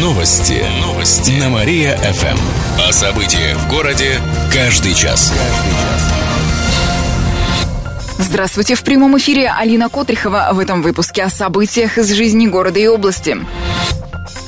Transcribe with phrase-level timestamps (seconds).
[0.00, 0.62] Новости.
[0.80, 1.30] Новости.
[1.32, 2.38] На Мария-ФМ.
[2.88, 4.20] О событиях в городе
[4.52, 5.32] каждый час.
[8.18, 8.74] Здравствуйте.
[8.74, 13.38] В прямом эфире Алина Котрихова в этом выпуске о событиях из жизни города и области.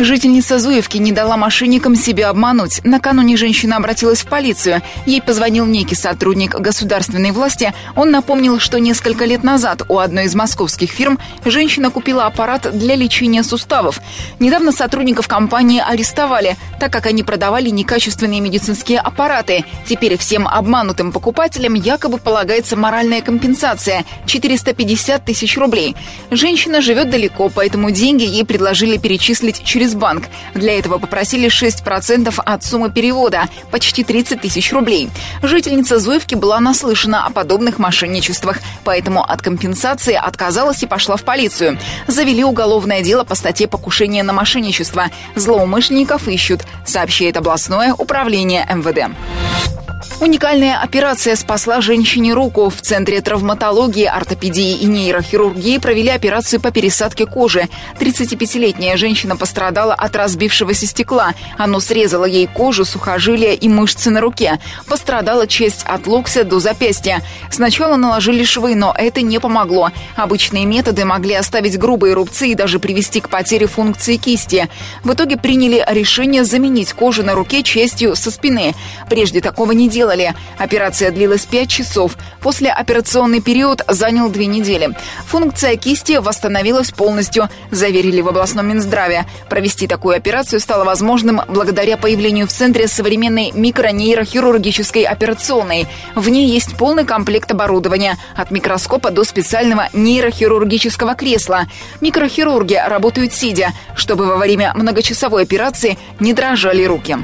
[0.02, 2.80] Жительница Зуевки не дала мошенникам себя обмануть.
[2.82, 4.82] Накануне женщина обратилась в полицию.
[5.06, 7.72] Ей позвонил некий сотрудник государственной власти.
[7.94, 12.96] Он напомнил, что несколько лет назад у одной из московских фирм женщина купила аппарат для
[12.96, 14.00] лечения суставов.
[14.40, 19.64] Недавно сотрудников компании арестовали, так как они продавали некачественные медицинские аппараты.
[19.86, 25.94] Теперь всем обманутым покупателям якобы полагается моральная компенсация– 450 тысяч рублей.
[26.32, 30.24] Женщина живет далеко, поэтому деньги ей предложили перечислить через банк.
[30.54, 35.10] Для этого попросили 6% от суммы перевода, почти 30 тысяч рублей.
[35.42, 41.78] Жительница Зуевки была наслышана о подобных мошенничествах, поэтому от компенсации отказалась и пошла в полицию.
[42.06, 45.06] Завели уголовное дело по статье покушения на мошенничество.
[45.34, 49.81] Злоумышленников ищут, сообщает областное управление МВД.
[50.22, 52.70] Уникальная операция спасла женщине руку.
[52.70, 57.68] В Центре травматологии, ортопедии и нейрохирургии провели операцию по пересадке кожи.
[57.98, 61.34] 35-летняя женщина пострадала от разбившегося стекла.
[61.58, 64.60] Оно срезало ей кожу, сухожилия и мышцы на руке.
[64.86, 67.20] Пострадала часть от локтя до запястья.
[67.50, 69.90] Сначала наложили швы, но это не помогло.
[70.14, 74.68] Обычные методы могли оставить грубые рубцы и даже привести к потере функции кисти.
[75.02, 78.76] В итоге приняли решение заменить кожу на руке частью со спины.
[79.10, 80.11] Прежде такого не делали.
[80.58, 82.16] Операция длилась 5 часов.
[82.40, 84.90] После операционный период занял 2 недели.
[85.26, 89.26] Функция кисти восстановилась полностью, заверили в областном Минздраве.
[89.48, 95.86] Провести такую операцию стало возможным благодаря появлению в центре современной микронейрохирургической операционной.
[96.14, 101.66] В ней есть полный комплект оборудования от микроскопа до специального нейрохирургического кресла.
[102.00, 107.16] Микрохирурги работают сидя, чтобы во время многочасовой операции не дрожали руки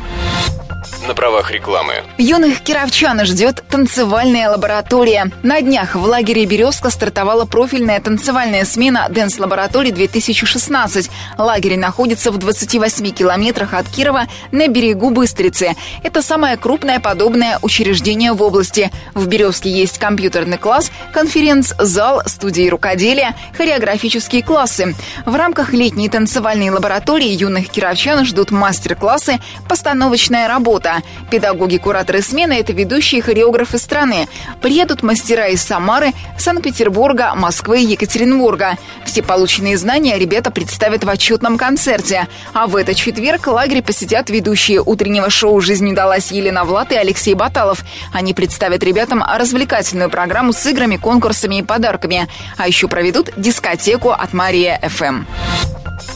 [1.08, 1.94] на правах рекламы.
[2.18, 5.30] Юных кировчан ждет танцевальная лаборатория.
[5.42, 11.10] На днях в лагере «Березка» стартовала профильная танцевальная смена «Дэнс Лаборатории-2016».
[11.38, 15.74] Лагерь находится в 28 километрах от Кирова на берегу Быстрицы.
[16.02, 18.90] Это самое крупное подобное учреждение в области.
[19.14, 24.94] В «Березке» есть компьютерный класс, конференц-зал, студии рукоделия, хореографические классы.
[25.24, 30.97] В рамках летней танцевальной лаборатории юных кировчан ждут мастер-классы, постановочная работа.
[31.30, 34.28] Педагоги-кураторы смены– это ведущие хореографы страны.
[34.60, 38.76] Приедут мастера из Самары, Санкт-Петербурга, Москвы и Екатеринбурга.
[39.04, 42.28] Все полученные знания ребята представят в отчетном концерте.
[42.52, 47.34] А в этот четверг лагерь посетят ведущие утреннего шоу «Жизнь удалась» Елена Влад и Алексей
[47.34, 47.84] Баталов.
[48.12, 52.28] Они представят ребятам развлекательную программу с играми, конкурсами и подарками.
[52.56, 55.24] А еще проведут дискотеку от Мария ФМ.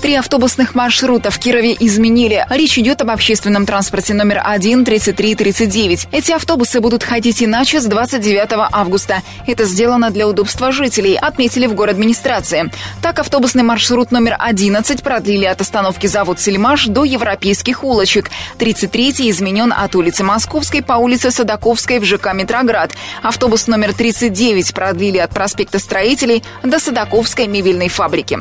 [0.02, 2.44] Три автобусных маршрута в Кирове изменили.
[2.50, 6.08] Речь идет об общественном транспорте номер 1, 33 39.
[6.10, 9.22] Эти автобусы будут ходить иначе с 29 августа.
[9.46, 12.68] Это сделано для удобства жителей, отметили в город администрации.
[13.00, 18.28] Так, автобусный маршрут номер 11 продлили от остановки завод «Сельмаш» до европейских улочек.
[18.58, 22.90] 33 изменен от улицы Московской по улице Садаковской в ЖК «Метроград».
[23.22, 28.40] Автобус номер 39 продлили от проспекта Строителей до Садаковской мебельной фабрики.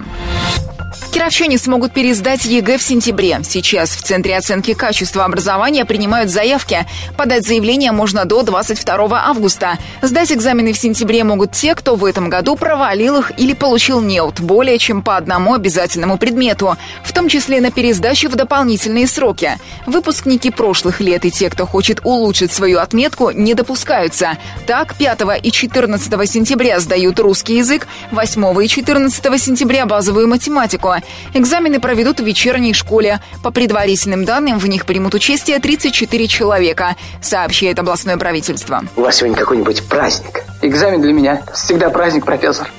[1.11, 3.41] Кировчане смогут пересдать ЕГЭ в сентябре.
[3.43, 6.87] Сейчас в Центре оценки качества образования принимают заявки.
[7.17, 9.77] Подать заявление можно до 22 августа.
[10.01, 14.39] Сдать экзамены в сентябре могут те, кто в этом году провалил их или получил неуд
[14.39, 19.57] более чем по одному обязательному предмету, в том числе на пересдачу в дополнительные сроки.
[19.85, 24.37] Выпускники прошлых лет и те, кто хочет улучшить свою отметку, не допускаются.
[24.65, 31.00] Так, 5 и 14 сентября сдают русский язык, 8 и 14 сентября базовую математику.
[31.33, 33.19] Экзамены проведут в вечерней школе.
[33.43, 38.83] По предварительным данным, в них примут участие 34 человека, сообщает областное правительство.
[38.95, 40.43] У вас сегодня какой-нибудь праздник?
[40.61, 42.69] Экзамен для меня всегда праздник, профессор.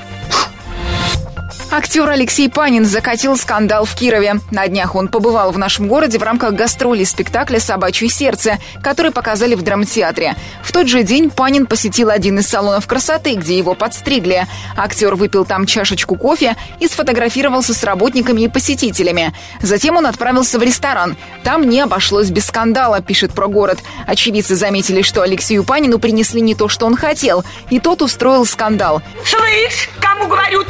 [1.75, 4.35] Актер Алексей Панин закатил скандал в Кирове.
[4.51, 9.55] На днях он побывал в нашем городе в рамках гастролей спектакля «Собачье сердце», который показали
[9.55, 10.37] в драмтеатре.
[10.63, 14.47] В тот же день Панин посетил один из салонов красоты, где его подстригли.
[14.77, 19.33] Актер выпил там чашечку кофе и сфотографировался с работниками и посетителями.
[19.63, 21.17] Затем он отправился в ресторан.
[21.43, 23.79] Там не обошлось без скандала, пишет про город.
[24.07, 29.01] Очевидцы заметили, что Алексею Панину принесли не то, что он хотел, и тот устроил скандал.
[29.25, 30.62] Слышь, кому говорю-то?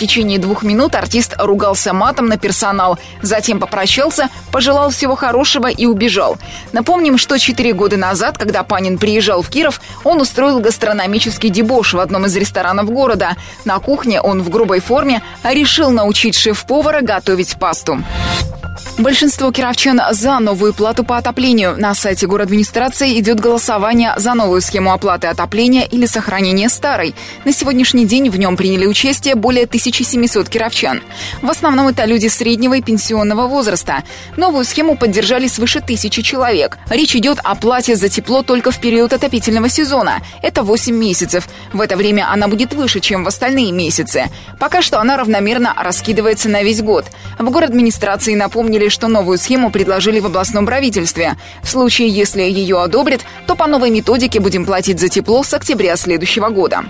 [0.00, 6.38] Течение двух минут артист ругался матом на персонал, затем попрощался, пожелал всего хорошего и убежал.
[6.72, 12.00] Напомним, что четыре года назад, когда Панин приезжал в Киров, он устроил гастрономический дебош в
[12.00, 13.36] одном из ресторанов города.
[13.66, 18.02] На кухне он в грубой форме решил научить шеф-повара готовить пасту.
[19.00, 21.74] Большинство кировчан за новую плату по отоплению.
[21.78, 27.14] На сайте администрации идет голосование за новую схему оплаты отопления или сохранения старой.
[27.46, 31.00] На сегодняшний день в нем приняли участие более 1700 кировчан.
[31.40, 34.02] В основном это люди среднего и пенсионного возраста.
[34.36, 36.76] Новую схему поддержали свыше тысячи человек.
[36.90, 40.20] Речь идет о плате за тепло только в период отопительного сезона.
[40.42, 41.48] Это 8 месяцев.
[41.72, 44.26] В это время она будет выше, чем в остальные месяцы.
[44.58, 47.06] Пока что она равномерно раскидывается на весь год.
[47.38, 51.36] В город администрации напомнили, что новую схему предложили в областном правительстве.
[51.62, 55.96] В случае, если ее одобрят, то по новой методике будем платить за тепло с октября
[55.96, 56.84] следующего года.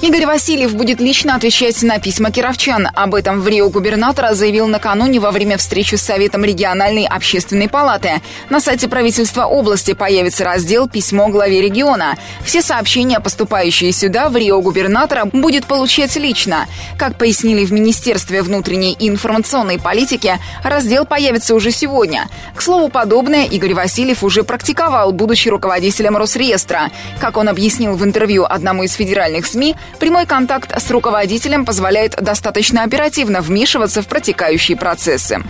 [0.00, 2.86] Игорь Васильев будет лично отвечать на письма кировчан.
[2.94, 8.22] Об этом в Рио губернатора заявил накануне во время встречи с Советом региональной общественной палаты.
[8.48, 12.16] На сайте правительства области появится раздел «Письмо главе региона».
[12.44, 16.66] Все сообщения, поступающие сюда, в Рио губернатора будет получать лично.
[16.96, 22.28] Как пояснили в Министерстве внутренней и информационной политики, раздел появится уже сегодня.
[22.54, 26.92] К слову, подобное Игорь Васильев уже практиковал, будучи руководителем Росреестра.
[27.18, 32.84] Как он объяснил в интервью одному из федеральных СМИ, Прямой контакт с руководителем позволяет достаточно
[32.84, 35.42] оперативно вмешиваться в протекающие процессы.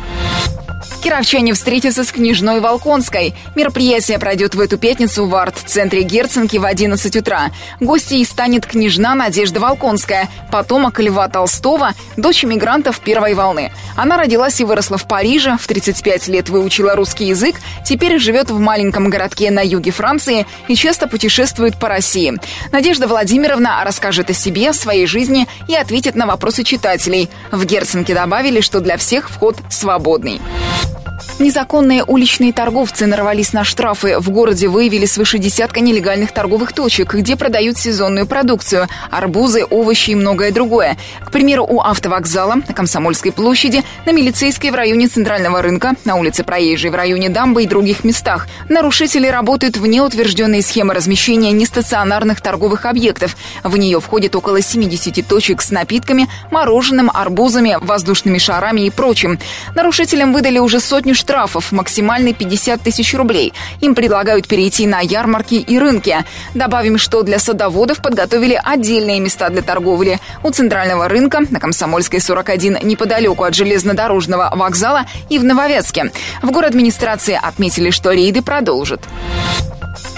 [1.03, 3.35] Кировчане встретятся с княжной Волконской.
[3.55, 7.51] Мероприятие пройдет в эту пятницу в арт-центре Герценки в 11 утра.
[7.79, 13.73] Гостьей станет княжна Надежда Волконская, потомок Льва Толстого, дочь мигрантов первой волны.
[13.97, 18.59] Она родилась и выросла в Париже, в 35 лет выучила русский язык, теперь живет в
[18.59, 22.35] маленьком городке на юге Франции и часто путешествует по России.
[22.73, 27.29] Надежда Владимировна расскажет о себе, своей жизни и ответит на вопросы читателей.
[27.51, 30.41] В Герценке добавили, что для всех вход свободный.
[31.39, 34.19] Незаконные уличные торговцы нарвались на штрафы.
[34.19, 40.15] В городе выявили свыше десятка нелегальных торговых точек, где продают сезонную продукцию– арбузы, овощи и
[40.17, 40.97] многое другое.
[41.25, 46.43] К примеру, у автовокзала, на Комсомольской площади, на Милицейской в районе Центрального рынка, на улице
[46.43, 48.49] Проезжей в районе Дамбы и других местах.
[48.69, 53.37] Нарушители работают в неутвержденные схемы размещения нестационарных торговых объектов.
[53.63, 59.39] В нее входит около 70 точек с напитками, мороженым, арбузами, воздушными шарами и прочим.
[59.77, 63.53] Нарушителям выдали уже сотню штрафов штрафов, максимальный 50 тысяч рублей.
[63.83, 66.25] Им предлагают перейти на ярмарки и рынки.
[66.55, 70.21] Добавим, что для садоводов подготовили отдельные места для торговли.
[70.43, 76.13] У центрального рынка на Комсомольской 41 неподалеку от железнодорожного вокзала и в Нововятске.
[76.41, 79.03] В город администрации отметили, что рейды продолжат.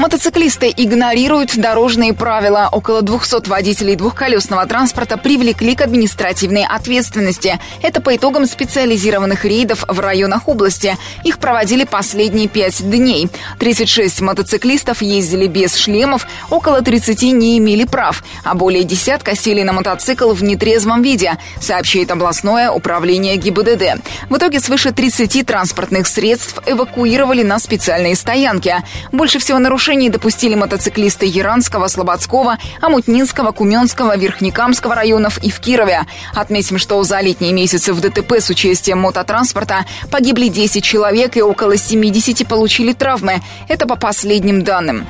[0.00, 2.70] Мотоциклисты игнорируют дорожные правила.
[2.72, 7.60] Около 200 водителей двухколесного транспорта привлекли к административной ответственности.
[7.82, 10.96] Это по итогам специализированных рейдов в районах области.
[11.24, 13.28] Их проводили последние пять дней.
[13.58, 19.72] 36 мотоциклистов ездили без шлемов, около 30 не имели прав, а более десятка сели на
[19.72, 24.02] мотоцикл в нетрезвом виде, сообщает областное управление ГИБДД.
[24.28, 28.74] В итоге свыше 30 транспортных средств эвакуировали на специальные стоянки.
[29.12, 36.06] Больше всего нарушений допустили мотоциклисты Яранского, Слободского, Амутнинского, Куменского, Верхнекамского районов и в Кирове.
[36.34, 41.76] Отметим, что за летние месяцы в ДТП с участием мототранспорта погибли 10 человек и около
[41.76, 43.40] 70 получили травмы.
[43.68, 45.06] Это по последним данным.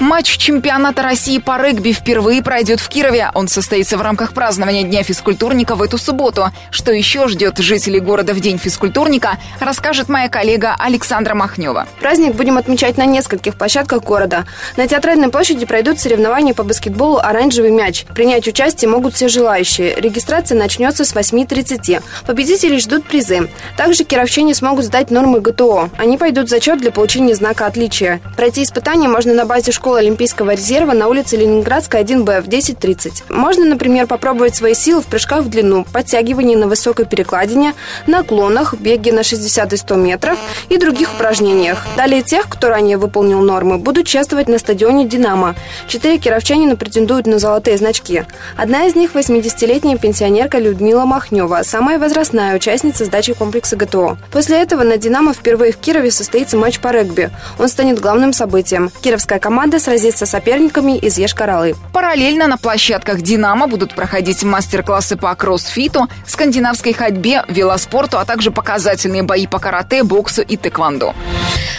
[0.00, 3.30] Матч чемпионата России по регби впервые пройдет в Кирове.
[3.34, 6.50] Он состоится в рамках празднования Дня физкультурника в эту субботу.
[6.70, 11.86] Что еще ждет жителей города в День физкультурника, расскажет моя коллега Александра Махнева.
[12.00, 14.46] Праздник будем отмечать на нескольких площадках города.
[14.76, 18.04] На Театральной площади пройдут соревнования по баскетболу «Оранжевый мяч».
[18.14, 19.94] Принять участие могут все желающие.
[19.96, 22.02] Регистрация начнется с 8.30.
[22.26, 23.50] Победителей ждут призы.
[23.76, 25.90] Также кировчане смогут сдать нормы ГТО.
[25.98, 28.20] Они пойдут в зачет для получения знака отличия.
[28.36, 33.32] Пройти испытания можно на базе школы школы Олимпийского резерва на улице Ленинградская, 1Б в 10.30.
[33.32, 37.74] Можно, например, попробовать свои силы в прыжках в длину, подтягивании на высокой перекладине,
[38.06, 41.86] наклонах, беге на 60 и 100 метров и других упражнениях.
[41.96, 45.54] Далее тех, кто ранее выполнил нормы, будут чествовать на стадионе «Динамо».
[45.86, 48.24] Четыре кировчанина претендуют на золотые значки.
[48.56, 54.18] Одна из них– 80-летняя пенсионерка Людмила Махнева, самая возрастная участница сдачи комплекса ГТО.
[54.30, 57.30] После этого на «Динамо» впервые в Кирове состоится матч по регби.
[57.58, 58.90] Он станет главным событием.
[59.00, 61.76] Кировская команда команда сразится с соперниками из Ешкаралы.
[61.94, 69.22] Параллельно на площадках «Динамо» будут проходить мастер-классы по кроссфиту, скандинавской ходьбе, велоспорту, а также показательные
[69.22, 71.14] бои по карате, боксу и тэквондо.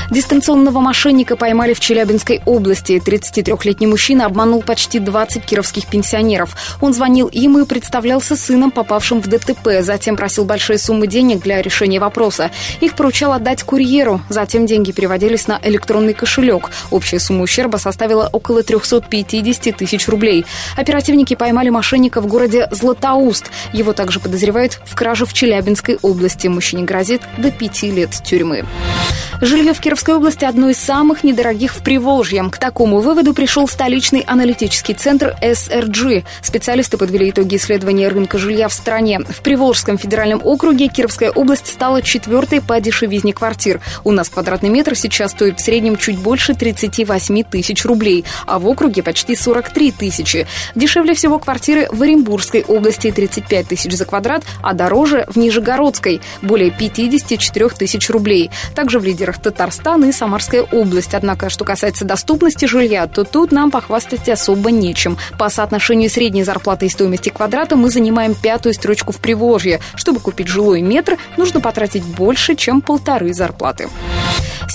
[0.10, 2.94] Дистанционного мошенника поймали в Челябинской области.
[2.94, 6.56] 33-летний мужчина обманул почти 20 кировских пенсионеров.
[6.82, 9.82] Он звонил им и представлялся сыном, попавшим в ДТП.
[9.82, 12.52] Затем просил большие суммы денег для решения вопроса.
[12.80, 14.22] Их поручал отдать курьеру.
[14.30, 16.72] Затем деньги переводились на электронный кошелек.
[16.90, 20.46] Общая сумма ущерба составила около 350 тысяч рублей.
[20.78, 23.52] Оперативники поймали мошенника в городе Златоуст.
[23.74, 26.48] Его также подозревают в краже в Челябинской области.
[26.48, 28.66] Мужчине грозит до пяти лет тюрьмы.
[29.42, 32.50] Жилье в Кировской области одно из самых недорогих в Приволжье.
[32.50, 36.24] К такому выводу пришел столичный аналитический центр SRG.
[36.42, 39.20] Специалисты подвели итоги исследования рынка жилья в стране.
[39.20, 43.82] В Приволжском федеральном округе Кировская область стала четвертой по дешевизне квартир.
[44.04, 48.68] У нас квадратный метр сейчас стоит в среднем чуть больше 38 тысяч рублей, а в
[48.68, 50.48] округе почти 43 тысячи.
[50.76, 56.72] Дешевле всего квартиры в Оренбургской области 35 тысяч за квадрат, а дороже в Нижегородской– более
[56.72, 58.52] 54 тысяч рублей.
[58.76, 61.14] Также в лидерах Татарстан и Самарская область.
[61.14, 65.18] Однако, что касается доступности жилья, то тут нам похвастать особо нечем.
[65.38, 69.80] По соотношению средней зарплаты и стоимости квадрата мы занимаем пятую строчку в Приволжье.
[69.96, 73.90] Чтобы купить жилой метр, нужно потратить больше, чем полторы зарплаты.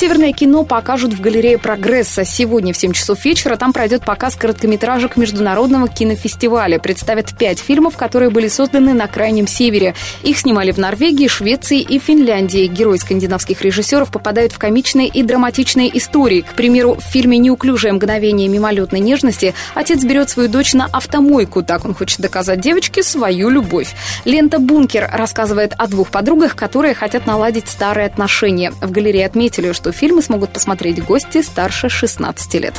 [0.02, 2.24] Северное кино покажут в галерее «Прогресса».
[2.24, 6.80] Сегодня в 7 часов вечера там пройдет показ короткометражек Международного кинофестиваля.
[6.80, 9.94] Представят пять фильмов, которые были созданы на Крайнем Севере.
[10.24, 12.66] Их снимали в Норвегии, Швеции и Финляндии.
[12.66, 16.40] Герои скандинавских режиссеров попадают в комичные и драматичные истории.
[16.40, 21.62] К примеру, в фильме «Неуклюжее мгновение мимолетной нежности» отец берет свою дочь на автомойку.
[21.62, 23.94] Так он хочет доказать девочке свою любовь.
[24.24, 28.72] Лента «Бункер» рассказывает о двух подругах, которые хотят наладить старые отношения.
[28.80, 32.74] В галерее отметили, что что фильмы смогут посмотреть гости старше 16 лет.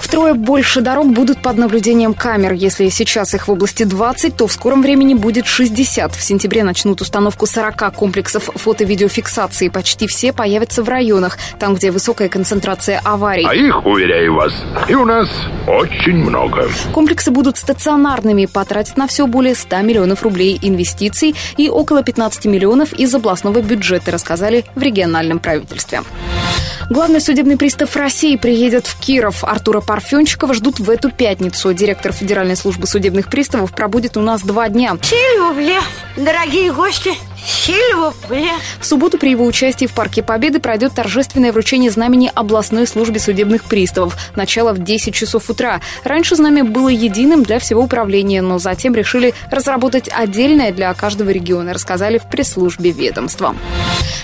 [0.00, 2.52] Втрое больше дорог будут под наблюдением камер.
[2.52, 6.14] Если сейчас их в области 20, то в скором времени будет 60.
[6.14, 9.68] В сентябре начнут установку 40 комплексов фото-видеофиксации.
[9.68, 13.46] Почти все появятся в районах, там, где высокая концентрация аварий.
[13.46, 14.52] А их, уверяю вас,
[14.88, 15.28] и у нас
[15.68, 16.68] очень много.
[16.92, 22.92] Комплексы будут стационарными, потратят на все более 100 миллионов рублей инвестиций и около 15 миллионов
[22.94, 26.00] из областного бюджета, рассказали в региональном правительстве.
[26.90, 29.44] Главный судебный пристав России приедет в Киров.
[29.44, 31.72] Артура Парфенчикова ждут в эту пятницу.
[31.72, 34.96] Директор Федеральной службы судебных приставов пробудет у нас два дня.
[35.00, 35.78] Сильвубле,
[36.16, 37.12] дорогие гости.
[38.80, 43.64] В субботу при его участии в Парке Победы пройдет торжественное вручение знамени областной службе судебных
[43.64, 44.16] приставов.
[44.36, 45.80] Начало в 10 часов утра.
[46.04, 51.72] Раньше знамя было единым для всего управления, но затем решили разработать отдельное для каждого региона,
[51.72, 53.54] рассказали в пресс-службе ведомства.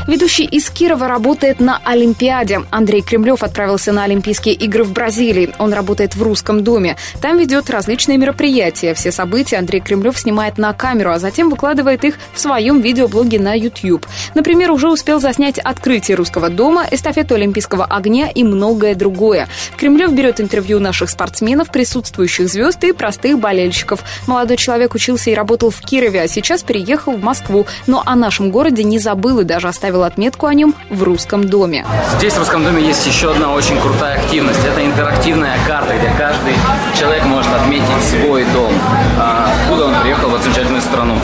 [0.06, 2.61] Ведущий из Кирова работает на Олимпиаде.
[2.70, 5.52] Андрей Кремлев отправился на Олимпийские игры в Бразилии.
[5.58, 6.96] Он работает в русском доме.
[7.20, 8.94] Там ведет различные мероприятия.
[8.94, 13.54] Все события Андрей Кремлев снимает на камеру, а затем выкладывает их в своем видеоблоге на
[13.54, 14.06] YouTube.
[14.34, 19.48] Например, уже успел заснять открытие русского дома, эстафету Олимпийского огня и многое другое.
[19.76, 24.00] Кремлев берет интервью наших спортсменов, присутствующих звезд и простых болельщиков.
[24.26, 27.66] Молодой человек учился и работал в Кирове, а сейчас переехал в Москву.
[27.86, 31.86] Но о нашем городе не забыл и даже оставил отметку о нем в русском доме.
[32.18, 34.64] Здесь в русском доме есть еще одна очень крутая активность.
[34.64, 36.54] Это интерактивная карта, где каждый
[36.98, 38.72] человек может отметить свой дом,
[39.18, 41.14] а, откуда он приехал в эту замечательную страну.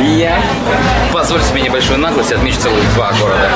[0.00, 0.40] Я
[1.26, 3.50] позволю себе небольшую наглость, отмечу целых два города.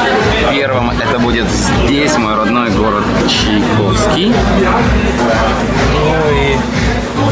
[0.51, 4.33] Первым это будет здесь, мой родной город Чайковский.
[5.95, 6.57] Ну и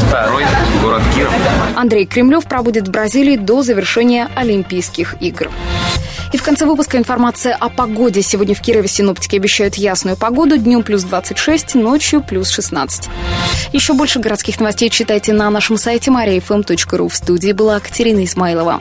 [0.07, 0.45] второй
[0.81, 1.33] город Киров.
[1.75, 5.51] Андрей Кремлев пробудет в Бразилии до завершения Олимпийских игр.
[6.33, 8.23] И в конце выпуска информация о погоде.
[8.23, 10.57] Сегодня в Кирове синоптики обещают ясную погоду.
[10.57, 13.09] Днем плюс 26, ночью плюс 16.
[13.73, 17.09] Еще больше городских новостей читайте на нашем сайте mariafm.ru.
[17.09, 18.81] В студии была Катерина Исмайлова.